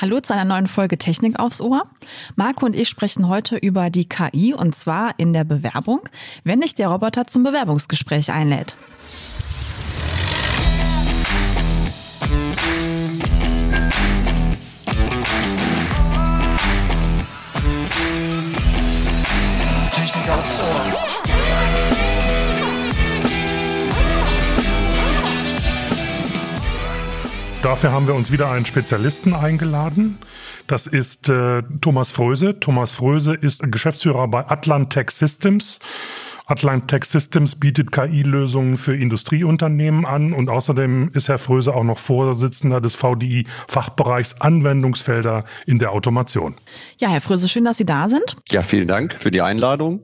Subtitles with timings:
[0.00, 1.82] Hallo zu einer neuen Folge Technik aufs Ohr.
[2.34, 6.00] Marco und ich sprechen heute über die KI und zwar in der Bewerbung,
[6.42, 8.76] wenn dich der Roboter zum Bewerbungsgespräch einlädt.
[27.70, 30.18] Dafür haben wir uns wieder einen Spezialisten eingeladen.
[30.66, 32.58] Das ist äh, Thomas Fröse.
[32.58, 35.78] Thomas Fröse ist Geschäftsführer bei Atlantech Systems.
[36.50, 42.80] Atlantech Systems bietet KI-Lösungen für Industrieunternehmen an und außerdem ist Herr Fröse auch noch Vorsitzender
[42.80, 46.56] des VDI Fachbereichs Anwendungsfelder in der Automation.
[46.98, 48.36] Ja, Herr Fröse, schön, dass Sie da sind.
[48.50, 50.02] Ja, vielen Dank für die Einladung.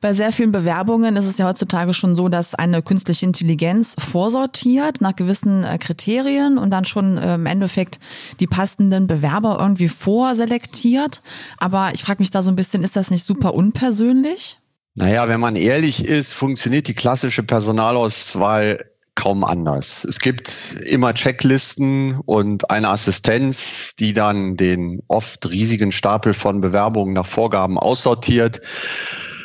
[0.00, 5.00] Bei sehr vielen Bewerbungen ist es ja heutzutage schon so, dass eine künstliche Intelligenz vorsortiert
[5.00, 7.98] nach gewissen äh, Kriterien und dann schon äh, im Endeffekt
[8.38, 11.22] die passenden Bewerber irgendwie vorselektiert.
[11.58, 14.58] Aber ich frage mich da so ein bisschen, ist das nicht super unpersönlich?
[15.00, 20.04] Naja, wenn man ehrlich ist, funktioniert die klassische Personalauswahl kaum anders.
[20.04, 27.14] Es gibt immer Checklisten und eine Assistenz, die dann den oft riesigen Stapel von Bewerbungen
[27.14, 28.60] nach Vorgaben aussortiert.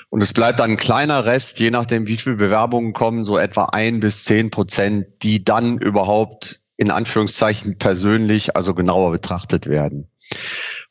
[0.10, 3.66] Und es bleibt dann ein kleiner Rest, je nachdem, wie viele Bewerbungen kommen, so etwa
[3.66, 10.10] ein bis zehn Prozent, die dann überhaupt in Anführungszeichen persönlich, also genauer betrachtet werden.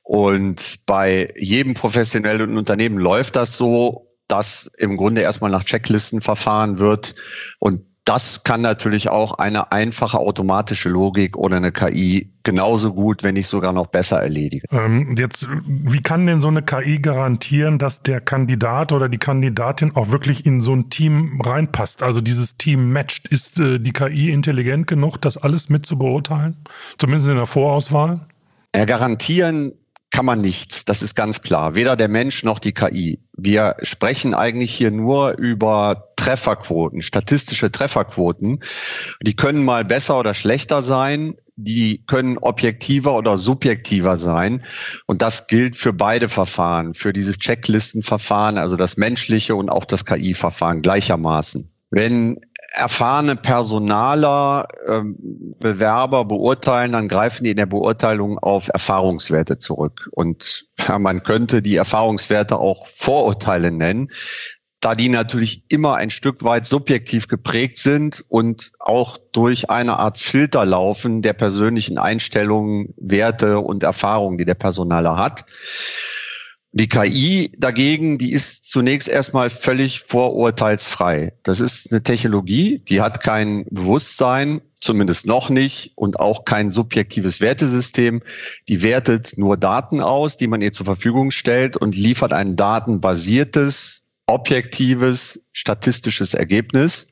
[0.05, 6.79] Und bei jedem professionellen Unternehmen läuft das so das im Grunde erstmal nach Checklisten verfahren
[6.79, 7.15] wird.
[7.59, 13.35] Und das kann natürlich auch eine einfache automatische Logik oder eine KI genauso gut, wenn
[13.35, 14.67] nicht sogar noch besser erledigen.
[14.73, 19.95] Ähm, jetzt, wie kann denn so eine KI garantieren, dass der Kandidat oder die Kandidatin
[19.95, 22.03] auch wirklich in so ein Team reinpasst?
[22.03, 23.29] Also dieses Team matcht.
[23.29, 26.57] Ist äh, die KI intelligent genug, das alles mit zu beurteilen?
[26.99, 28.27] Zumindest in der Vorauswahl?
[28.75, 29.75] Ja, garantieren
[30.13, 30.85] kann man nichts.
[30.85, 31.75] Das ist ganz klar.
[31.75, 33.19] Weder der Mensch noch die KI.
[33.37, 38.63] Wir sprechen eigentlich hier nur über Trefferquoten, statistische Trefferquoten.
[39.23, 41.36] Die können mal besser oder schlechter sein.
[41.57, 44.63] Die können objektiver oder subjektiver sein.
[45.07, 50.05] Und das gilt für beide Verfahren, für dieses Checklistenverfahren, also das menschliche und auch das
[50.05, 51.70] KI-Verfahren gleichermaßen.
[51.91, 52.41] Wenn
[52.73, 55.17] erfahrene Personaler ähm,
[55.61, 60.09] Bewerber beurteilen, dann greifen die in der Beurteilung auf Erfahrungswerte zurück.
[60.13, 64.11] Und ja, man könnte die Erfahrungswerte auch Vorurteile nennen,
[64.81, 70.19] da die natürlich immer ein Stück weit subjektiv geprägt sind und auch durch eine Art
[70.19, 75.45] Filter laufen der persönlichen Einstellungen, Werte und Erfahrungen, die der Personaler hat.
[76.75, 81.35] Die KI dagegen, die ist zunächst erstmal völlig vorurteilsfrei.
[81.43, 87.43] Das ist eine Technologie, die hat kein Bewusstsein, zumindest noch nicht, und auch kein subjektives
[87.43, 88.23] Wertesystem.
[88.69, 94.05] Die wertet nur Daten aus, die man ihr zur Verfügung stellt und liefert ein datenbasiertes,
[94.27, 97.09] objektives, statistisches Ergebnis.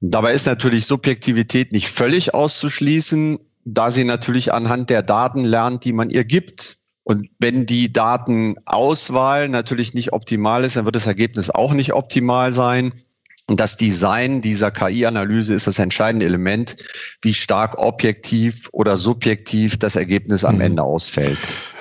[0.00, 5.94] Dabei ist natürlich Subjektivität nicht völlig auszuschließen, da sie natürlich anhand der Daten lernt, die
[5.94, 6.76] man ihr gibt.
[7.04, 12.52] Und wenn die Datenauswahl natürlich nicht optimal ist, dann wird das Ergebnis auch nicht optimal
[12.52, 12.94] sein.
[13.46, 16.76] Und das Design dieser KI-Analyse ist das entscheidende Element,
[17.20, 20.60] wie stark objektiv oder subjektiv das Ergebnis am mhm.
[20.62, 21.38] Ende ausfällt.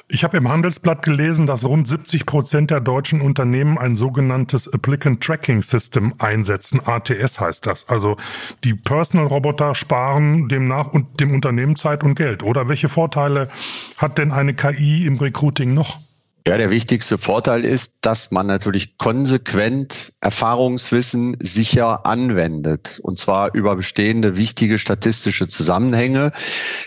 [0.09, 5.23] Ich habe im Handelsblatt gelesen, dass rund 70 Prozent der deutschen Unternehmen ein sogenanntes Applicant
[5.23, 6.81] Tracking System einsetzen.
[6.85, 7.87] ATS heißt das.
[7.87, 8.17] Also
[8.65, 12.43] die Personal Roboter sparen demnach und dem Unternehmen Zeit und Geld.
[12.43, 13.49] Oder welche Vorteile
[13.97, 15.99] hat denn eine KI im Recruiting noch?
[16.45, 22.99] Ja, der wichtigste Vorteil ist, dass man natürlich konsequent Erfahrungswissen sicher anwendet.
[23.01, 26.33] Und zwar über bestehende wichtige statistische Zusammenhänge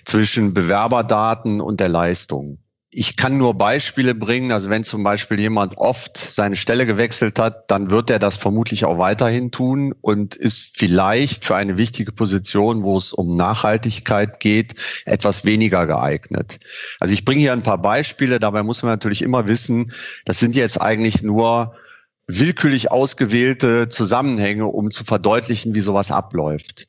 [0.04, 2.58] zwischen Bewerberdaten und der Leistung
[2.98, 4.52] ich kann nur Beispiele bringen.
[4.52, 8.86] Also wenn zum Beispiel jemand oft seine Stelle gewechselt hat, dann wird er das vermutlich
[8.86, 14.76] auch weiterhin tun und ist vielleicht für eine wichtige Position, wo es um Nachhaltigkeit geht,
[15.04, 16.58] etwas weniger geeignet.
[16.98, 18.38] Also ich bringe hier ein paar Beispiele.
[18.38, 19.92] Dabei muss man natürlich immer wissen,
[20.24, 21.76] das sind jetzt eigentlich nur
[22.26, 26.88] willkürlich ausgewählte Zusammenhänge, um zu verdeutlichen, wie sowas abläuft.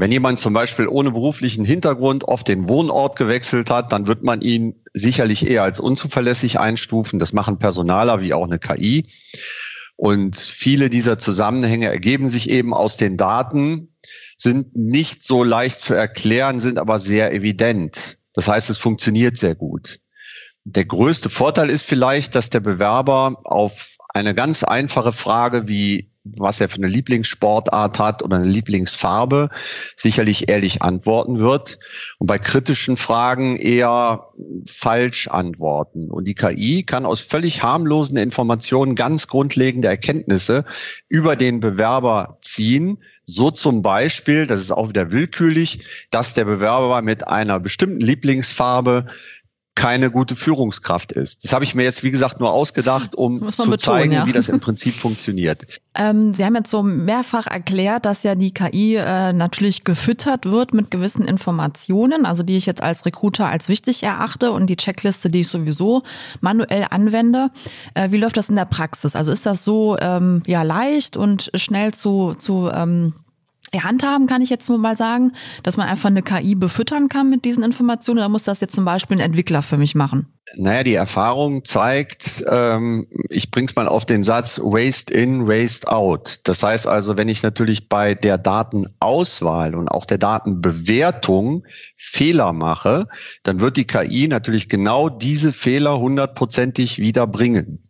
[0.00, 4.40] Wenn jemand zum Beispiel ohne beruflichen Hintergrund oft den Wohnort gewechselt hat, dann wird man
[4.40, 7.18] ihn sicherlich eher als unzuverlässig einstufen.
[7.18, 9.08] Das machen Personaler wie auch eine KI.
[9.96, 13.94] Und viele dieser Zusammenhänge ergeben sich eben aus den Daten,
[14.38, 18.16] sind nicht so leicht zu erklären, sind aber sehr evident.
[18.32, 20.00] Das heißt, es funktioniert sehr gut.
[20.64, 26.60] Der größte Vorteil ist vielleicht, dass der Bewerber auf eine ganz einfache Frage wie was
[26.60, 29.50] er für eine Lieblingssportart hat oder eine Lieblingsfarbe,
[29.96, 31.78] sicherlich ehrlich antworten wird
[32.18, 34.28] und bei kritischen Fragen eher
[34.66, 36.10] falsch antworten.
[36.10, 40.64] Und die KI kann aus völlig harmlosen Informationen ganz grundlegende Erkenntnisse
[41.08, 47.00] über den Bewerber ziehen, so zum Beispiel, das ist auch wieder willkürlich, dass der Bewerber
[47.00, 49.06] mit einer bestimmten Lieblingsfarbe
[49.74, 51.44] keine gute Führungskraft ist.
[51.44, 54.26] Das habe ich mir jetzt, wie gesagt, nur ausgedacht, um zu betonen, zeigen, ja.
[54.26, 55.66] wie das im Prinzip funktioniert.
[55.92, 60.72] Ähm, Sie haben jetzt so mehrfach erklärt, dass ja die KI äh, natürlich gefüttert wird
[60.72, 65.30] mit gewissen Informationen, also die ich jetzt als Recruiter als wichtig erachte und die Checkliste,
[65.30, 66.04] die ich sowieso
[66.40, 67.50] manuell anwende.
[67.94, 69.16] Äh, wie läuft das in der Praxis?
[69.16, 73.14] Also ist das so ähm, ja leicht und schnell zu, zu ähm,
[73.78, 75.32] handhaben, kann ich jetzt nur mal sagen,
[75.62, 78.84] dass man einfach eine KI befüttern kann mit diesen Informationen oder muss das jetzt zum
[78.84, 80.26] Beispiel ein Entwickler für mich machen?
[80.56, 86.40] Naja, die Erfahrung zeigt, ähm, ich bring's mal auf den Satz Waste in, Waste out.
[86.44, 91.64] Das heißt also, wenn ich natürlich bei der Datenauswahl und auch der Datenbewertung
[91.96, 93.06] Fehler mache,
[93.44, 97.89] dann wird die KI natürlich genau diese Fehler hundertprozentig wieder bringen.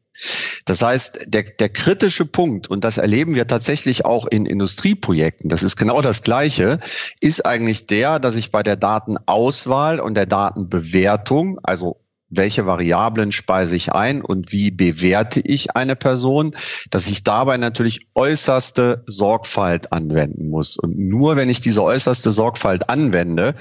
[0.64, 5.62] Das heißt, der, der kritische Punkt, und das erleben wir tatsächlich auch in Industrieprojekten, das
[5.62, 6.80] ist genau das Gleiche,
[7.20, 12.00] ist eigentlich der, dass ich bei der Datenauswahl und der Datenbewertung, also
[12.30, 16.56] welche Variablen speise ich ein und wie bewerte ich eine Person,
[16.90, 20.76] dass ich dabei natürlich äußerste Sorgfalt anwenden muss.
[20.76, 23.56] Und nur wenn ich diese äußerste Sorgfalt anwende,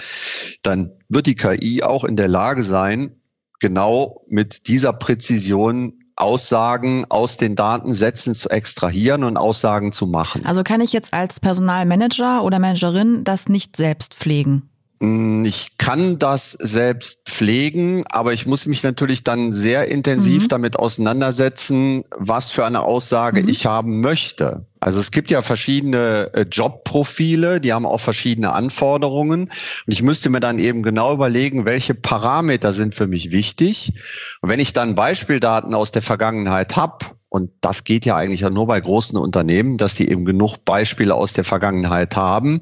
[0.62, 3.16] dann wird die KI auch in der Lage sein,
[3.60, 10.46] genau mit dieser Präzision Aussagen aus den Datensätzen zu extrahieren und Aussagen zu machen.
[10.46, 14.69] Also kann ich jetzt als Personalmanager oder Managerin das nicht selbst pflegen?
[15.02, 20.48] Hm, ich kann das selbst pflegen, aber ich muss mich natürlich dann sehr intensiv mhm.
[20.50, 23.50] damit auseinandersetzen, was für eine Aussage mhm.
[23.50, 24.66] ich haben möchte.
[24.82, 29.44] Also es gibt ja verschiedene äh, Jobprofile, die haben auch verschiedene Anforderungen.
[29.44, 29.52] Und
[29.88, 33.94] ich müsste mir dann eben genau überlegen, welche Parameter sind für mich wichtig.
[34.42, 38.50] Und wenn ich dann Beispieldaten aus der Vergangenheit habe, und das geht ja eigentlich ja
[38.50, 42.62] nur bei großen Unternehmen, dass die eben genug Beispiele aus der Vergangenheit haben.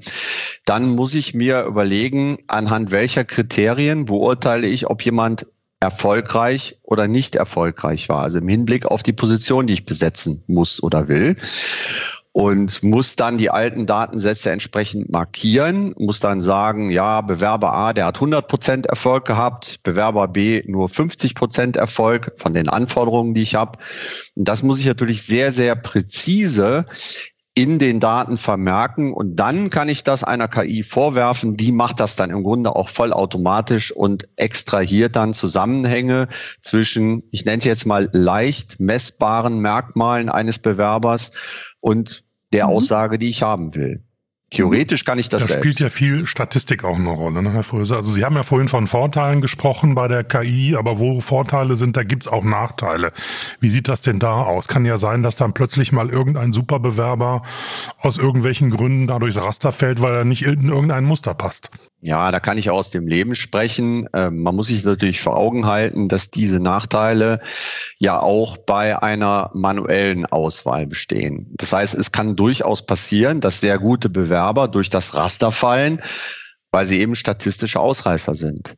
[0.66, 5.48] Dann muss ich mir überlegen, anhand welcher Kriterien beurteile ich, ob jemand
[5.80, 8.24] erfolgreich oder nicht erfolgreich war.
[8.24, 11.38] Also im Hinblick auf die Position, die ich besetzen muss oder will
[12.38, 18.06] und muss dann die alten Datensätze entsprechend markieren, muss dann sagen, ja, Bewerber A, der
[18.06, 23.42] hat 100 Prozent Erfolg gehabt, Bewerber B nur 50 Prozent Erfolg von den Anforderungen, die
[23.42, 23.80] ich habe.
[24.36, 26.86] Und das muss ich natürlich sehr, sehr präzise
[27.56, 32.16] in den Daten vermerken und dann kann ich das einer KI vorwerfen, die macht das
[32.16, 36.28] dann im Grunde auch vollautomatisch und extrahiert dann Zusammenhänge
[36.62, 41.32] zwischen, ich nenne es jetzt mal leicht messbaren Merkmalen eines Bewerbers
[41.80, 42.72] und der mhm.
[42.72, 44.04] Aussage, die ich haben will.
[44.50, 45.62] Theoretisch kann ich das Da selbst.
[45.62, 47.98] spielt ja viel Statistik auch eine Rolle, ne, Herr Fröse.
[47.98, 51.98] Also Sie haben ja vorhin von Vorteilen gesprochen bei der KI, aber wo Vorteile sind,
[51.98, 53.12] da gibt's auch Nachteile.
[53.60, 54.70] Wie sieht das denn da aus?
[54.70, 57.42] Kann ja sein, dass dann plötzlich mal irgendein Superbewerber
[58.00, 61.70] aus irgendwelchen Gründen da durchs Raster fällt, weil er nicht in irgendein Muster passt.
[62.00, 64.08] Ja, da kann ich aus dem Leben sprechen.
[64.14, 67.42] Ähm, man muss sich natürlich vor Augen halten, dass diese Nachteile
[67.98, 71.54] ja auch bei einer manuellen Auswahl bestehen.
[71.58, 76.02] Das heißt, es kann durchaus passieren, dass sehr gute Bewerber durch das Raster fallen,
[76.72, 78.78] weil sie eben statistische Ausreißer sind.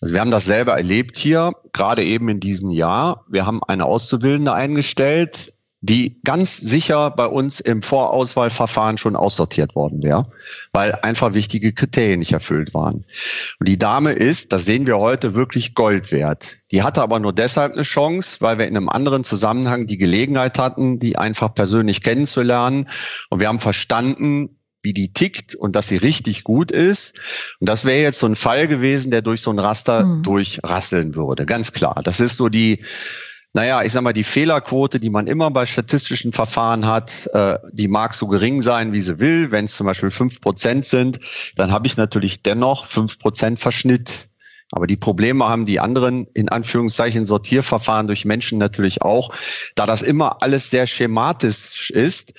[0.00, 3.24] Also wir haben das selber erlebt hier, gerade eben in diesem Jahr.
[3.28, 5.54] Wir haben eine Auszubildende eingestellt,
[5.86, 10.30] die ganz sicher bei uns im Vorauswahlverfahren schon aussortiert worden wäre,
[10.72, 13.04] weil einfach wichtige Kriterien nicht erfüllt waren.
[13.60, 16.58] Und die Dame ist, das sehen wir heute, wirklich Gold wert.
[16.72, 20.58] Die hatte aber nur deshalb eine Chance, weil wir in einem anderen Zusammenhang die Gelegenheit
[20.58, 22.88] hatten, die einfach persönlich kennenzulernen.
[23.30, 27.18] Und wir haben verstanden, wie die tickt und dass sie richtig gut ist.
[27.60, 30.22] Und das wäre jetzt so ein Fall gewesen, der durch so ein Raster mhm.
[30.24, 31.46] durchrasseln würde.
[31.46, 32.00] Ganz klar.
[32.04, 32.84] Das ist so die
[33.56, 37.88] naja, ich sag mal, die Fehlerquote, die man immer bei statistischen Verfahren hat, äh, die
[37.88, 39.50] mag so gering sein, wie sie will.
[39.50, 41.20] Wenn es zum Beispiel fünf Prozent sind,
[41.54, 44.28] dann habe ich natürlich dennoch fünf Prozent Verschnitt.
[44.72, 49.30] Aber die Probleme haben die anderen, in Anführungszeichen, Sortierverfahren durch Menschen natürlich auch,
[49.74, 52.34] da das immer alles sehr schematisch ist,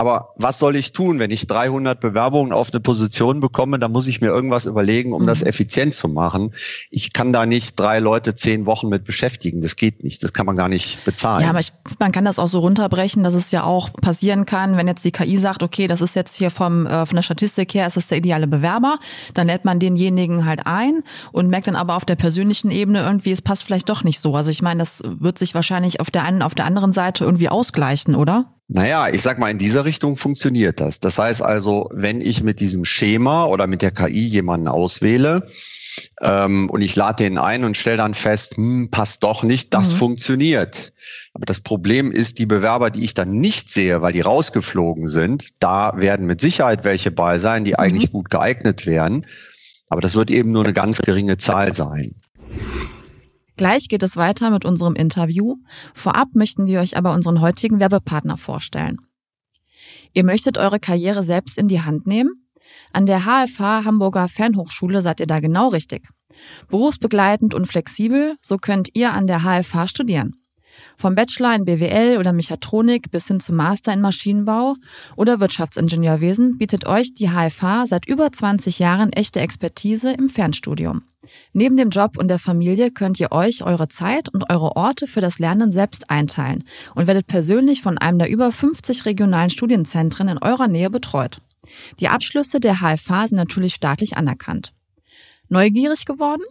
[0.00, 3.80] aber was soll ich tun, wenn ich 300 Bewerbungen auf eine Position bekomme?
[3.80, 5.26] Da muss ich mir irgendwas überlegen, um mhm.
[5.26, 6.54] das effizient zu machen.
[6.88, 9.60] Ich kann da nicht drei Leute zehn Wochen mit beschäftigen.
[9.60, 10.22] Das geht nicht.
[10.22, 11.42] Das kann man gar nicht bezahlen.
[11.42, 14.76] Ja, aber ich, man kann das auch so runterbrechen, dass es ja auch passieren kann,
[14.76, 17.74] wenn jetzt die KI sagt, okay, das ist jetzt hier vom, äh, von der Statistik
[17.74, 19.00] her, ist das der ideale Bewerber.
[19.34, 21.02] Dann lädt man denjenigen halt ein
[21.32, 24.36] und merkt dann aber auf der persönlichen Ebene irgendwie, es passt vielleicht doch nicht so.
[24.36, 27.48] Also ich meine, das wird sich wahrscheinlich auf der einen, auf der anderen Seite irgendwie
[27.48, 28.46] ausgleichen, oder?
[28.68, 31.00] Naja, ich sag mal, in dieser Richtung funktioniert das.
[31.00, 35.46] Das heißt also, wenn ich mit diesem Schema oder mit der KI jemanden auswähle,
[36.20, 39.92] ähm, und ich lade den ein und stelle dann fest, hm, passt doch nicht, das
[39.92, 39.96] mhm.
[39.96, 40.92] funktioniert.
[41.32, 45.50] Aber das Problem ist, die Bewerber, die ich dann nicht sehe, weil die rausgeflogen sind,
[45.60, 47.78] da werden mit Sicherheit welche bei sein, die mhm.
[47.78, 49.26] eigentlich gut geeignet wären.
[49.88, 52.14] Aber das wird eben nur eine ganz geringe Zahl sein.
[53.58, 55.56] Gleich geht es weiter mit unserem Interview.
[55.92, 58.98] Vorab möchten wir euch aber unseren heutigen Werbepartner vorstellen.
[60.14, 62.30] Ihr möchtet eure Karriere selbst in die Hand nehmen?
[62.92, 66.06] An der HFH Hamburger Fernhochschule seid ihr da genau richtig.
[66.68, 70.36] Berufsbegleitend und flexibel, so könnt ihr an der HFH studieren.
[71.00, 74.74] Vom Bachelor in BWL oder Mechatronik bis hin zum Master in Maschinenbau
[75.14, 81.04] oder Wirtschaftsingenieurwesen bietet euch die HFH seit über 20 Jahren echte Expertise im Fernstudium.
[81.52, 85.20] Neben dem Job und der Familie könnt ihr euch eure Zeit und eure Orte für
[85.20, 86.64] das Lernen selbst einteilen
[86.96, 91.40] und werdet persönlich von einem der über 50 regionalen Studienzentren in eurer Nähe betreut.
[92.00, 94.72] Die Abschlüsse der HFH sind natürlich staatlich anerkannt.
[95.48, 96.42] Neugierig geworden?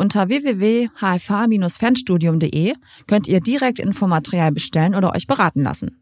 [0.00, 2.72] Unter www.hfh-fernstudium.de
[3.06, 5.99] könnt ihr direkt Infomaterial bestellen oder euch beraten lassen.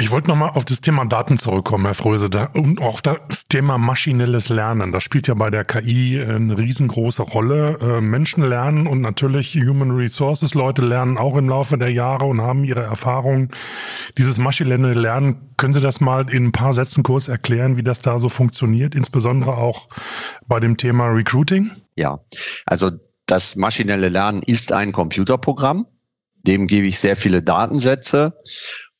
[0.00, 3.78] Ich wollte nochmal auf das Thema Daten zurückkommen, Herr Fröse, da, und auch das Thema
[3.78, 4.92] maschinelles Lernen.
[4.92, 7.78] Das spielt ja bei der KI eine riesengroße Rolle.
[7.80, 12.40] Äh, Menschen lernen und natürlich Human Resources Leute lernen auch im Laufe der Jahre und
[12.40, 13.50] haben ihre Erfahrungen.
[14.16, 18.00] Dieses maschinelle Lernen, können Sie das mal in ein paar Sätzen kurz erklären, wie das
[18.00, 19.88] da so funktioniert, insbesondere auch
[20.46, 21.72] bei dem Thema Recruiting?
[21.96, 22.20] Ja,
[22.66, 22.92] also
[23.26, 25.86] das maschinelle Lernen ist ein Computerprogramm.
[26.46, 28.34] Dem gebe ich sehr viele Datensätze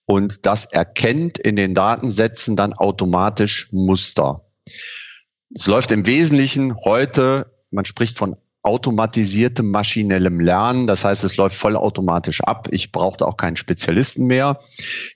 [0.09, 4.47] und das erkennt in den Datensätzen dann automatisch Muster.
[5.55, 10.87] Es läuft im Wesentlichen heute, man spricht von automatisiertem maschinellem Lernen.
[10.87, 12.69] Das heißt, es läuft vollautomatisch ab.
[12.71, 14.61] Ich brauchte auch keinen Spezialisten mehr.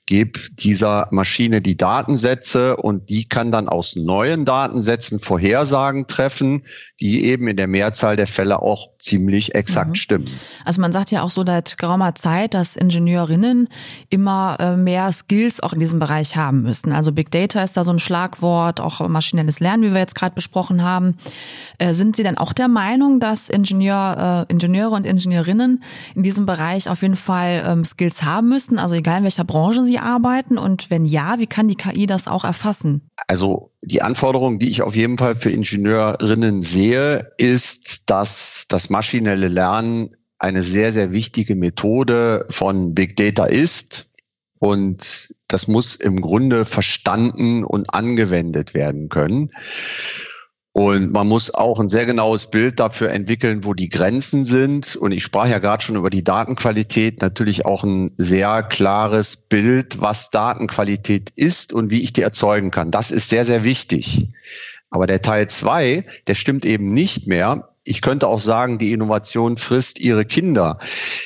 [0.06, 6.62] Gebe dieser Maschine die Datensätze und die kann dann aus neuen Datensätzen Vorhersagen treffen,
[7.00, 9.94] die eben in der Mehrzahl der Fälle auch ziemlich exakt mhm.
[9.96, 10.30] stimmen.
[10.64, 13.68] Also man sagt ja auch so seit geraumer Zeit, dass Ingenieurinnen
[14.08, 16.92] immer äh, mehr Skills auch in diesem Bereich haben müssen.
[16.92, 20.34] Also Big Data ist da so ein Schlagwort, auch maschinelles Lernen, wie wir jetzt gerade
[20.34, 21.16] besprochen haben.
[21.78, 25.82] Äh, sind Sie denn auch der Meinung, dass Ingenieur, äh, Ingenieure und Ingenieurinnen
[26.14, 28.78] in diesem Bereich auf jeden Fall ähm, Skills haben müssten?
[28.78, 32.28] Also egal in welcher Branche sie arbeiten und wenn ja, wie kann die KI das
[32.28, 33.10] auch erfassen?
[33.26, 39.48] Also die Anforderung, die ich auf jeden Fall für Ingenieurinnen sehe, ist, dass das maschinelle
[39.48, 44.08] Lernen eine sehr, sehr wichtige Methode von Big Data ist.
[44.58, 49.50] Und das muss im Grunde verstanden und angewendet werden können.
[50.74, 54.96] Und man muss auch ein sehr genaues Bild dafür entwickeln, wo die Grenzen sind.
[54.96, 60.00] Und ich sprach ja gerade schon über die Datenqualität, natürlich auch ein sehr klares Bild,
[60.00, 62.90] was Datenqualität ist und wie ich die erzeugen kann.
[62.90, 64.28] Das ist sehr, sehr wichtig.
[64.88, 67.68] Aber der Teil zwei, der stimmt eben nicht mehr.
[67.84, 70.78] Ich könnte auch sagen, die Innovation frisst ihre Kinder.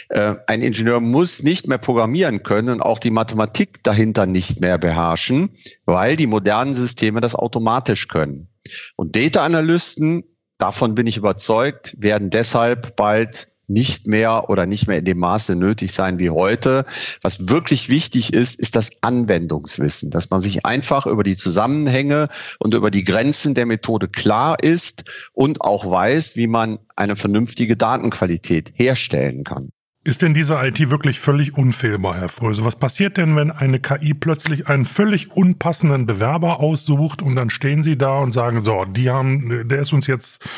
[0.09, 4.79] Äh, ein Ingenieur muss nicht mehr programmieren können und auch die Mathematik dahinter nicht mehr
[4.79, 5.50] beherrschen,
[5.85, 8.49] weil die modernen Systeme das automatisch können.
[8.97, 10.25] Und Data Analysten,
[10.59, 15.57] davon bin ich überzeugt, werden deshalb bald nicht mehr oder nicht mehr in dem Maße
[15.57, 16.87] nötig sein wie heute.
[17.23, 22.75] Was wirklich wichtig ist, ist das Anwendungswissen, dass man sich einfach über die Zusammenhänge und
[22.75, 28.73] über die Grenzen der Methode klar ist und auch weiß, wie man eine vernünftige Datenqualität
[28.75, 29.71] herstellen kann.
[30.07, 32.65] Ist denn diese IT wirklich völlig unfehlbar, Herr Fröse?
[32.65, 37.83] Was passiert denn, wenn eine KI plötzlich einen völlig unpassenden Bewerber aussucht und dann stehen
[37.83, 40.49] Sie da und sagen, so, die haben, der ist uns jetzt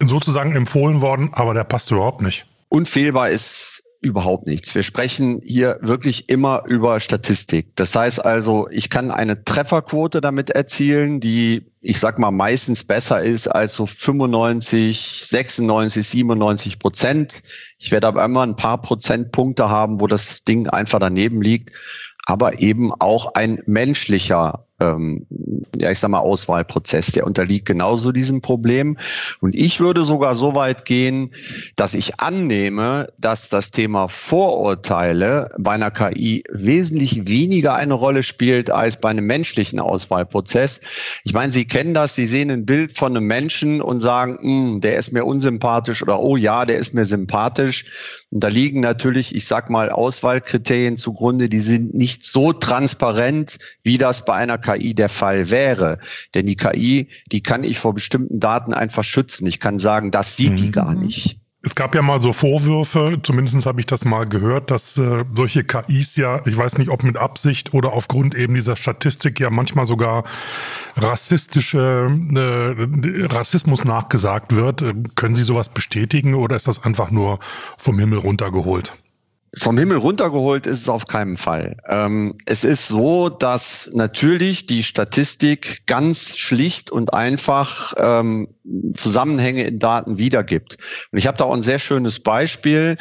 [0.00, 2.44] sozusagen empfohlen worden, aber der passt überhaupt nicht?
[2.68, 4.74] Unfehlbar ist überhaupt nichts.
[4.74, 7.76] Wir sprechen hier wirklich immer über Statistik.
[7.76, 13.20] Das heißt also, ich kann eine Trefferquote damit erzielen, die, ich sag mal, meistens besser
[13.20, 17.42] ist als so 95, 96, 97 Prozent.
[17.78, 21.72] Ich werde aber immer ein paar Prozentpunkte haben, wo das Ding einfach daneben liegt
[22.30, 25.26] aber eben auch ein menschlicher ähm,
[25.76, 28.98] ja, ich sag mal, Auswahlprozess, der unterliegt genauso diesem Problem.
[29.40, 31.32] Und ich würde sogar so weit gehen,
[31.76, 38.70] dass ich annehme, dass das Thema Vorurteile bei einer KI wesentlich weniger eine Rolle spielt
[38.70, 40.80] als bei einem menschlichen Auswahlprozess.
[41.24, 44.80] Ich meine, Sie kennen das, Sie sehen ein Bild von einem Menschen und sagen, hm,
[44.80, 47.84] der ist mir unsympathisch oder oh ja, der ist mir sympathisch.
[48.30, 53.98] Und da liegen natürlich, ich sag mal, Auswahlkriterien zugrunde, die sind nicht so transparent, wie
[53.98, 55.98] das bei einer KI der Fall wäre.
[56.34, 59.46] Denn die KI, die kann ich vor bestimmten Daten einfach schützen.
[59.46, 60.56] Ich kann sagen, das sieht mhm.
[60.56, 61.40] die gar nicht.
[61.62, 65.62] Es gab ja mal so Vorwürfe, zumindest habe ich das mal gehört, dass äh, solche
[65.62, 69.86] KIs ja, ich weiß nicht, ob mit Absicht oder aufgrund eben dieser Statistik ja manchmal
[69.86, 70.24] sogar
[70.96, 74.80] rassistische äh, Rassismus nachgesagt wird.
[74.80, 77.40] Äh, können Sie sowas bestätigen oder ist das einfach nur
[77.76, 78.94] vom Himmel runtergeholt?
[79.58, 81.76] Vom Himmel runtergeholt ist es auf keinen Fall.
[81.88, 88.54] Ähm, es ist so, dass natürlich die Statistik ganz schlicht und einfach ähm,
[88.94, 90.76] Zusammenhänge in Daten wiedergibt.
[91.10, 92.96] Und ich habe da auch ein sehr schönes Beispiel.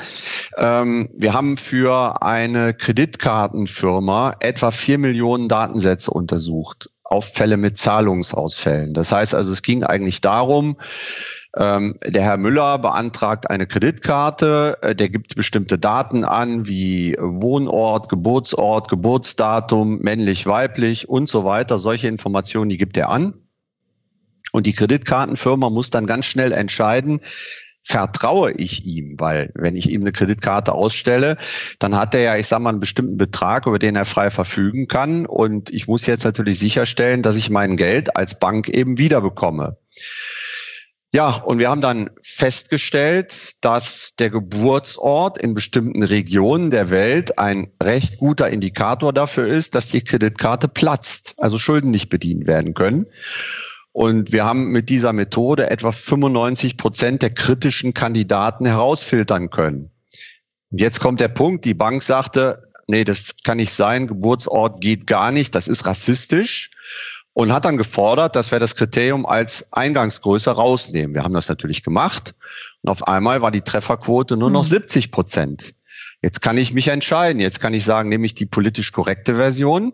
[0.58, 8.94] Ähm, wir haben für eine Kreditkartenfirma etwa vier Millionen Datensätze untersucht auf Fälle mit Zahlungsausfällen.
[8.94, 10.77] Das heißt also, es ging eigentlich darum,
[11.56, 18.10] ähm, der Herr Müller beantragt eine Kreditkarte, äh, der gibt bestimmte Daten an, wie Wohnort,
[18.10, 21.79] Geburtsort, Geburtsdatum, männlich, weiblich und so weiter.
[21.79, 23.34] Solche Informationen, die gibt er an.
[24.51, 27.22] Und die Kreditkartenfirma muss dann ganz schnell entscheiden,
[27.84, 31.38] vertraue ich ihm, weil wenn ich ihm eine Kreditkarte ausstelle,
[31.79, 34.88] dann hat er ja, ich sage mal, einen bestimmten Betrag, über den er frei verfügen
[34.88, 35.25] kann.
[35.25, 39.77] Und ich muss jetzt natürlich sicherstellen, dass ich mein Geld als Bank eben wiederbekomme.
[41.12, 47.72] Ja, und wir haben dann festgestellt, dass der Geburtsort in bestimmten Regionen der Welt ein
[47.82, 53.08] recht guter Indikator dafür ist, dass die Kreditkarte platzt, also Schulden nicht bedient werden können.
[53.92, 59.89] Und wir haben mit dieser Methode etwa 95 Prozent der kritischen Kandidaten herausfiltern können.
[60.70, 65.08] Und jetzt kommt der Punkt, die Bank sagte, nee, das kann nicht sein, Geburtsort geht
[65.08, 66.70] gar nicht, das ist rassistisch
[67.33, 71.15] und hat dann gefordert, dass wir das Kriterium als Eingangsgröße rausnehmen.
[71.15, 72.36] Wir haben das natürlich gemacht
[72.81, 75.12] und auf einmal war die Trefferquote nur noch 70 mhm.
[75.12, 75.74] Prozent.
[76.21, 77.39] Jetzt kann ich mich entscheiden.
[77.39, 79.93] Jetzt kann ich sagen, nehme ich die politisch korrekte Version,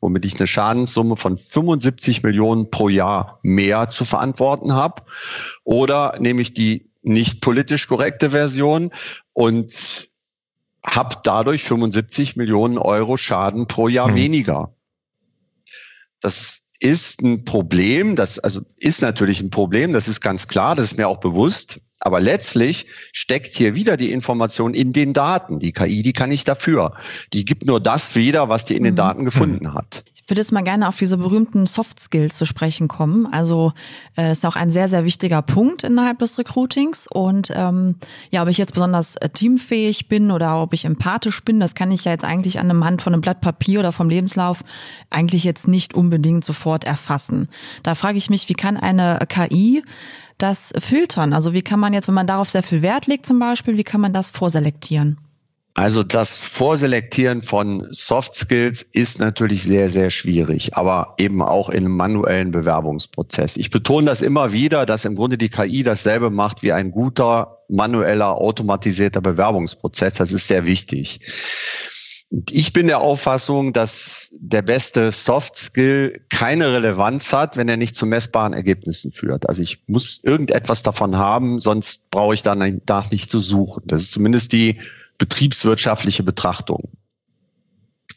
[0.00, 5.02] womit ich eine Schadenssumme von 75 Millionen pro Jahr mehr zu verantworten habe,
[5.62, 8.92] oder nehme ich die nicht politisch korrekte Version
[9.32, 10.08] und
[10.84, 14.14] habe dadurch 75 Millionen Euro Schaden pro Jahr mhm.
[14.16, 14.74] weniger.
[16.22, 20.86] Das ist ein Problem, das also ist natürlich ein Problem, das ist ganz klar, das
[20.86, 21.80] ist mir auch bewusst.
[22.00, 25.60] Aber letztlich steckt hier wieder die Information in den Daten.
[25.60, 26.94] Die KI, die kann nicht dafür.
[27.32, 28.96] Die gibt nur das wieder, was die in den mhm.
[28.96, 30.02] Daten gefunden hat.
[30.32, 33.30] Würde jetzt mal gerne auf diese berühmten Soft Skills zu sprechen kommen.
[33.30, 33.74] Also
[34.16, 37.06] äh, ist auch ein sehr, sehr wichtiger Punkt innerhalb des Recruitings.
[37.06, 37.96] Und ähm,
[38.30, 41.90] ja, ob ich jetzt besonders äh, teamfähig bin oder ob ich empathisch bin, das kann
[41.90, 44.64] ich ja jetzt eigentlich an einem Hand von einem Blatt Papier oder vom Lebenslauf
[45.10, 47.50] eigentlich jetzt nicht unbedingt sofort erfassen.
[47.82, 49.84] Da frage ich mich, wie kann eine KI
[50.38, 51.34] das filtern?
[51.34, 53.84] Also wie kann man jetzt, wenn man darauf sehr viel Wert legt zum Beispiel, wie
[53.84, 55.18] kann man das vorselektieren?
[55.74, 61.86] Also das Vorselektieren von Soft Skills ist natürlich sehr, sehr schwierig, aber eben auch in
[61.86, 63.56] einem manuellen Bewerbungsprozess.
[63.56, 67.62] Ich betone das immer wieder, dass im Grunde die KI dasselbe macht wie ein guter
[67.68, 70.14] manueller, automatisierter Bewerbungsprozess.
[70.14, 71.20] Das ist sehr wichtig.
[72.50, 77.94] Ich bin der Auffassung, dass der beste Soft Skill keine Relevanz hat, wenn er nicht
[77.94, 79.48] zu messbaren Ergebnissen führt.
[79.48, 83.82] Also ich muss irgendetwas davon haben, sonst brauche ich danach nicht zu suchen.
[83.86, 84.80] Das ist zumindest die
[85.18, 86.90] betriebswirtschaftliche Betrachtung.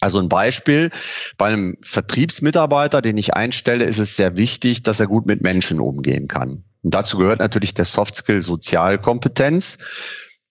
[0.01, 0.91] Also ein Beispiel,
[1.37, 5.79] bei einem Vertriebsmitarbeiter, den ich einstelle, ist es sehr wichtig, dass er gut mit Menschen
[5.79, 6.63] umgehen kann.
[6.83, 9.77] Und dazu gehört natürlich der Soft Skill Sozialkompetenz.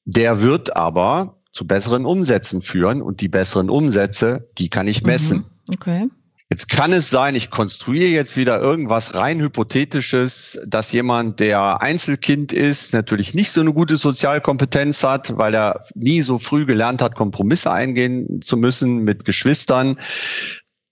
[0.04, 5.46] Der wird aber zu besseren Umsätzen führen und die besseren Umsätze, die kann ich messen.
[5.68, 5.74] Mhm.
[5.74, 6.08] Okay.
[6.50, 12.52] Jetzt kann es sein, ich konstruiere jetzt wieder irgendwas rein hypothetisches, dass jemand, der Einzelkind
[12.52, 17.14] ist, natürlich nicht so eine gute Sozialkompetenz hat, weil er nie so früh gelernt hat,
[17.14, 19.98] Kompromisse eingehen zu müssen mit Geschwistern.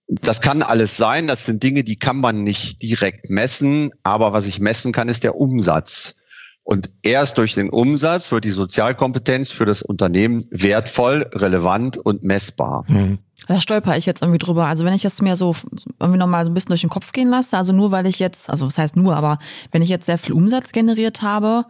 [0.09, 1.27] Das kann alles sein.
[1.27, 3.93] Das sind Dinge, die kann man nicht direkt messen.
[4.03, 6.15] Aber was ich messen kann, ist der Umsatz.
[6.65, 12.85] Und erst durch den Umsatz wird die Sozialkompetenz für das Unternehmen wertvoll, relevant und messbar.
[12.89, 13.19] Mhm.
[13.49, 14.67] Da stolper ich jetzt irgendwie drüber.
[14.67, 15.57] Also wenn ich das mir so
[16.01, 18.49] irgendwie nochmal so ein bisschen durch den Kopf gehen lasse, also nur weil ich jetzt,
[18.49, 19.39] also was heißt nur, aber
[19.71, 21.65] wenn ich jetzt sehr viel Umsatz generiert habe,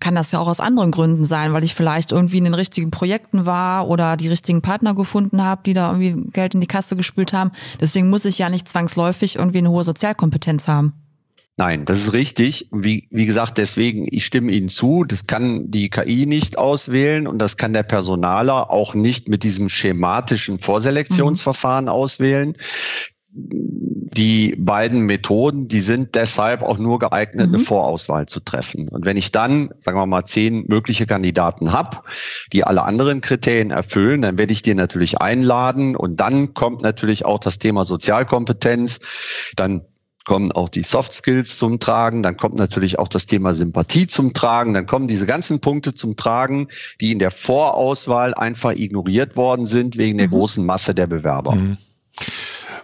[0.00, 2.90] kann das ja auch aus anderen Gründen sein, weil ich vielleicht irgendwie in den richtigen
[2.90, 6.94] Projekten war oder die richtigen Partner gefunden habe, die da irgendwie Geld in die Kasse
[6.94, 7.50] gespült haben.
[7.80, 10.94] Deswegen muss ich ja nicht zwangsläufig irgendwie eine hohe Sozialkompetenz haben.
[11.58, 12.68] Nein, das ist richtig.
[12.70, 17.40] Wie, wie gesagt, deswegen, ich stimme Ihnen zu, das kann die KI nicht auswählen und
[17.40, 21.90] das kann der Personaler auch nicht mit diesem schematischen Vorselektionsverfahren mhm.
[21.90, 22.54] auswählen.
[23.32, 27.54] Die beiden Methoden, die sind deshalb auch nur geeignet, mhm.
[27.56, 28.88] eine Vorauswahl zu treffen.
[28.88, 32.02] Und wenn ich dann, sagen wir mal, zehn mögliche Kandidaten habe,
[32.52, 37.24] die alle anderen Kriterien erfüllen, dann werde ich die natürlich einladen und dann kommt natürlich
[37.24, 39.00] auch das Thema Sozialkompetenz.
[39.56, 39.82] Dann
[40.28, 44.34] kommen auch die Soft Skills zum Tragen, dann kommt natürlich auch das Thema Sympathie zum
[44.34, 46.68] Tragen, dann kommen diese ganzen Punkte zum Tragen,
[47.00, 50.32] die in der Vorauswahl einfach ignoriert worden sind wegen der mhm.
[50.32, 51.54] großen Masse der Bewerber.
[51.54, 51.78] Mhm.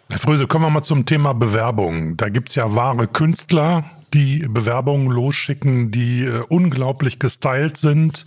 [0.09, 2.17] Herr Fröse, kommen wir mal zum Thema Bewerbung.
[2.17, 8.25] Da gibt's ja wahre Künstler, die Bewerbungen losschicken, die äh, unglaublich gestylt sind,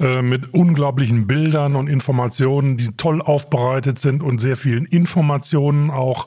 [0.00, 6.26] äh, mit unglaublichen Bildern und Informationen, die toll aufbereitet sind und sehr vielen Informationen auch.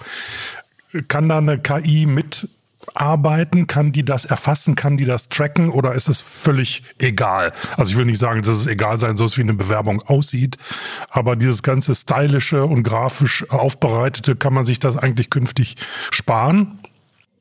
[1.08, 2.48] Kann da eine KI mit
[2.94, 3.68] arbeiten?
[3.68, 4.76] Kann die das erfassen?
[4.76, 5.70] Kann die das tracken?
[5.70, 7.54] Oder ist es völlig egal?
[7.78, 10.58] Also ich will nicht sagen, dass es egal sein soll, wie eine Bewerbung aussieht.
[11.10, 15.76] Aber dieses ganze stylische und grafisch aufbereitete, kann man sich das eigentlich künftig
[16.12, 16.80] sparen?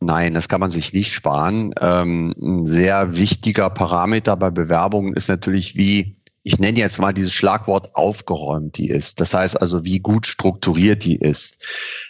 [0.03, 1.75] Nein, das kann man sich nicht sparen.
[1.79, 7.35] Ähm, ein sehr wichtiger Parameter bei Bewerbungen ist natürlich, wie ich nenne jetzt mal dieses
[7.35, 9.21] Schlagwort aufgeräumt die ist.
[9.21, 11.59] Das heißt also, wie gut strukturiert die ist.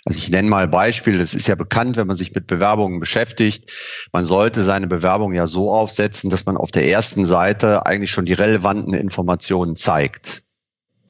[0.04, 3.70] Also ich nenne mal Beispiel, das ist ja bekannt, wenn man sich mit Bewerbungen beschäftigt.
[4.12, 8.24] Man sollte seine Bewerbung ja so aufsetzen, dass man auf der ersten Seite eigentlich schon
[8.24, 10.44] die relevanten Informationen zeigt.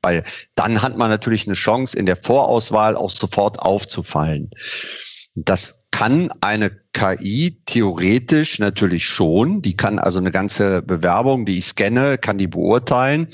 [0.02, 4.50] Weil dann hat man natürlich eine Chance, in der Vorauswahl auch sofort aufzufallen.
[5.35, 9.62] Das kann eine KI theoretisch natürlich schon.
[9.62, 13.29] Die kann also eine ganze Bewerbung, die ich scanne, kann die beurteilen.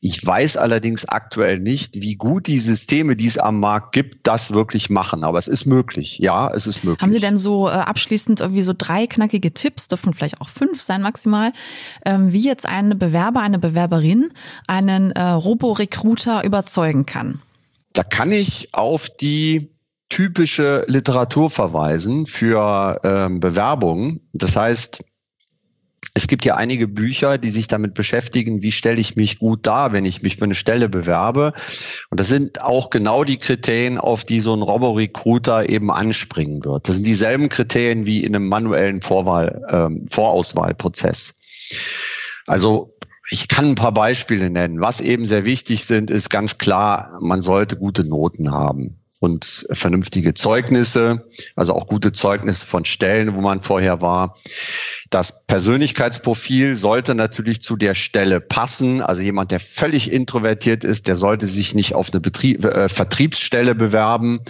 [0.00, 4.52] Ich weiß allerdings aktuell nicht, wie gut die Systeme, die es am Markt gibt, das
[4.52, 5.24] wirklich machen.
[5.24, 6.18] Aber es ist möglich.
[6.18, 7.02] Ja, es ist möglich.
[7.02, 10.82] Haben Sie denn so äh, abschließend irgendwie so drei knackige Tipps, dürfen vielleicht auch fünf
[10.82, 11.52] sein maximal,
[12.04, 14.32] ähm, wie jetzt ein Bewerber, eine Bewerberin
[14.66, 17.40] einen äh, Robo-Recruiter überzeugen kann?
[17.92, 19.70] Da kann ich auf die
[20.10, 24.28] typische Literatur verweisen für ähm, Bewerbungen.
[24.34, 25.02] Das heißt,
[26.14, 29.92] es gibt ja einige Bücher, die sich damit beschäftigen, wie stelle ich mich gut dar,
[29.92, 31.52] wenn ich mich für eine Stelle bewerbe.
[32.10, 36.88] Und das sind auch genau die Kriterien, auf die so ein Robo-Recruiter eben anspringen wird.
[36.88, 41.36] Das sind dieselben Kriterien wie in einem manuellen Vorwahl, ähm, Vorauswahlprozess.
[42.46, 42.96] Also
[43.30, 44.80] ich kann ein paar Beispiele nennen.
[44.80, 50.32] Was eben sehr wichtig sind, ist ganz klar, man sollte gute Noten haben und vernünftige
[50.32, 54.38] Zeugnisse, also auch gute Zeugnisse von Stellen, wo man vorher war.
[55.10, 59.02] Das Persönlichkeitsprofil sollte natürlich zu der Stelle passen.
[59.02, 63.74] Also jemand, der völlig introvertiert ist, der sollte sich nicht auf eine Betrieb, äh, Vertriebsstelle
[63.74, 64.40] bewerben.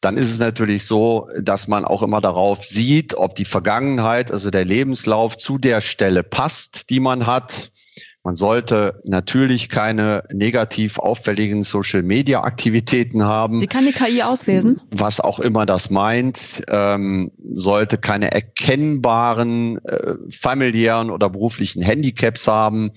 [0.00, 4.50] Dann ist es natürlich so, dass man auch immer darauf sieht, ob die Vergangenheit, also
[4.50, 7.70] der Lebenslauf zu der Stelle passt, die man hat.
[8.24, 13.58] Man sollte natürlich keine negativ auffälligen Social-Media-Aktivitäten haben.
[13.58, 14.80] Die kann die KI auslesen.
[14.92, 22.92] Was auch immer das meint, ähm, sollte keine erkennbaren äh, familiären oder beruflichen Handicaps haben.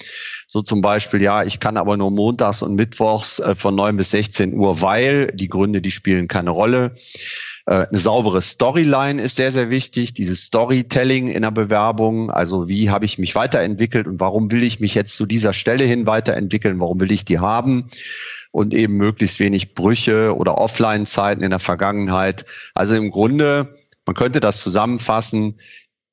[0.45, 4.11] So zum Beispiel, ja, ich kann aber nur montags und mittwochs äh, von neun bis
[4.11, 6.93] 16 Uhr, weil die Gründe, die spielen keine Rolle.
[7.65, 10.13] Äh, eine saubere Storyline ist sehr, sehr wichtig.
[10.13, 12.31] Dieses Storytelling in der Bewerbung.
[12.31, 15.83] Also wie habe ich mich weiterentwickelt und warum will ich mich jetzt zu dieser Stelle
[15.83, 16.79] hin weiterentwickeln?
[16.79, 17.89] Warum will ich die haben?
[18.51, 22.45] Und eben möglichst wenig Brüche oder Offline-Zeiten in der Vergangenheit.
[22.73, 23.75] Also im Grunde,
[24.05, 25.59] man könnte das zusammenfassen.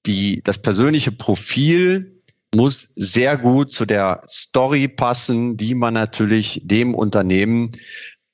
[0.06, 2.22] Die, das persönliche Profil
[2.54, 7.72] muss sehr gut zu der Story passen, die man natürlich dem Unternehmen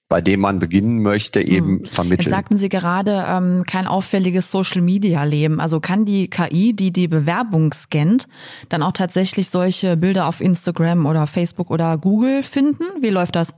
[0.08, 1.84] bei dem man beginnen möchte, eben hm.
[1.84, 2.24] vermitteln.
[2.24, 5.60] Jetzt sagten Sie gerade, ähm, kein auffälliges Social-Media-Leben.
[5.60, 8.26] Also kann die KI, die die Bewerbung scannt,
[8.68, 12.84] dann auch tatsächlich solche Bilder auf Instagram oder Facebook oder Google finden?
[13.00, 13.54] Wie läuft das?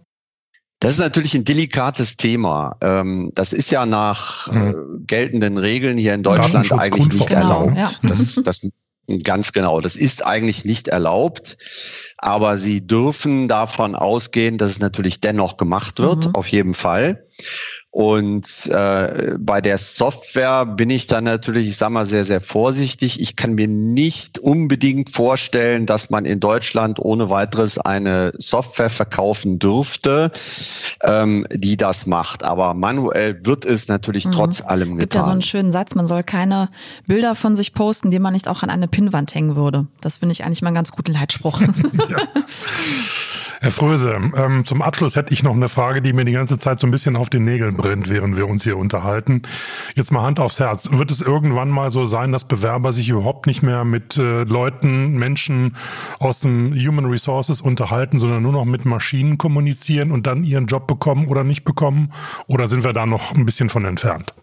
[0.81, 2.77] Das ist natürlich ein delikates Thema.
[2.81, 5.05] Ähm, das ist ja nach mhm.
[5.07, 7.77] geltenden Regeln hier in Deutschland eigentlich nicht genau, erlaubt.
[7.77, 7.91] Ja.
[8.03, 8.61] Das, das
[9.19, 9.81] Ganz genau.
[9.81, 11.59] Das ist eigentlich nicht erlaubt,
[12.17, 16.35] aber Sie dürfen davon ausgehen, dass es natürlich dennoch gemacht wird, mhm.
[16.35, 17.27] auf jeden Fall.
[17.93, 23.21] Und äh, bei der Software bin ich dann natürlich, ich sage mal, sehr, sehr vorsichtig.
[23.21, 29.59] Ich kann mir nicht unbedingt vorstellen, dass man in Deutschland ohne weiteres eine Software verkaufen
[29.59, 30.31] dürfte,
[31.03, 32.45] ähm, die das macht.
[32.45, 34.33] Aber manuell wird es natürlich mhm.
[34.33, 34.99] trotz allem getan.
[35.01, 36.69] Gibt ja so einen schönen Satz, man soll keine
[37.09, 39.89] Bilder von sich posten, die man nicht auch an eine Pinnwand hängen würde.
[40.01, 41.61] Das finde ich eigentlich mal einen ganz guten Leitspruch.
[42.09, 42.19] ja.
[43.63, 46.81] Herr Fröse, ähm, zum Abschluss hätte ich noch eine Frage, die mir die ganze Zeit
[46.81, 49.43] so ein bisschen auf den Nägeln brennt, während wir uns hier unterhalten.
[49.95, 50.89] Jetzt mal Hand aufs Herz.
[50.91, 55.19] Wird es irgendwann mal so sein, dass Bewerber sich überhaupt nicht mehr mit äh, Leuten,
[55.19, 55.77] Menschen
[56.19, 60.87] aus den Human Resources unterhalten, sondern nur noch mit Maschinen kommunizieren und dann ihren Job
[60.87, 62.13] bekommen oder nicht bekommen?
[62.47, 64.35] Oder sind wir da noch ein bisschen von entfernt?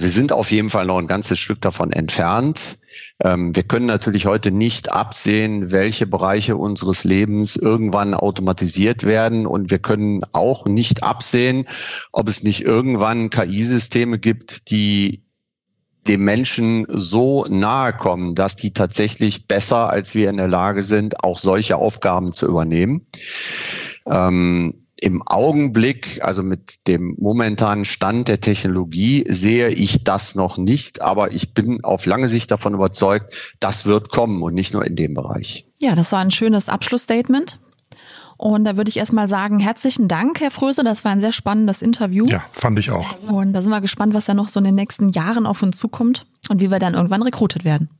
[0.00, 2.78] Wir sind auf jeden Fall noch ein ganzes Stück davon entfernt.
[3.22, 9.46] Ähm, wir können natürlich heute nicht absehen, welche Bereiche unseres Lebens irgendwann automatisiert werden.
[9.46, 11.66] Und wir können auch nicht absehen,
[12.12, 15.24] ob es nicht irgendwann KI-Systeme gibt, die
[16.08, 21.22] dem Menschen so nahe kommen, dass die tatsächlich besser als wir in der Lage sind,
[21.22, 23.06] auch solche Aufgaben zu übernehmen.
[24.06, 31.02] Ähm, im Augenblick, also mit dem momentanen Stand der Technologie, sehe ich das noch nicht,
[31.02, 34.94] aber ich bin auf lange Sicht davon überzeugt, das wird kommen und nicht nur in
[34.94, 35.66] dem Bereich.
[35.78, 37.58] Ja, das war ein schönes Abschlussstatement.
[38.36, 40.82] Und da würde ich erstmal sagen, herzlichen Dank, Herr Fröse.
[40.82, 42.24] Das war ein sehr spannendes Interview.
[42.26, 43.22] Ja, fand ich auch.
[43.28, 45.78] Und da sind wir gespannt, was da noch so in den nächsten Jahren auf uns
[45.78, 47.90] zukommt und wie wir dann irgendwann rekrutiert werden.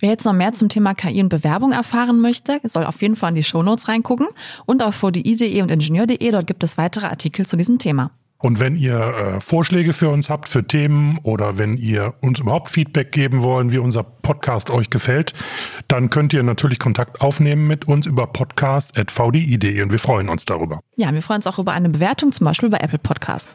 [0.00, 3.30] Wer jetzt noch mehr zum Thema KI und Bewerbung erfahren möchte, soll auf jeden Fall
[3.30, 4.28] in die Shownotes reingucken
[4.66, 6.30] und auf vdi.de und ingenieur.de.
[6.30, 8.10] Dort gibt es weitere Artikel zu diesem Thema.
[8.38, 12.68] Und wenn ihr äh, Vorschläge für uns habt, für Themen oder wenn ihr uns überhaupt
[12.68, 15.32] Feedback geben wollen, wie unser Podcast euch gefällt,
[15.88, 20.80] dann könnt ihr natürlich Kontakt aufnehmen mit uns über podcast.vdi.de und wir freuen uns darüber.
[20.96, 23.48] Ja, wir freuen uns auch über eine Bewertung, zum Beispiel bei Apple Podcast.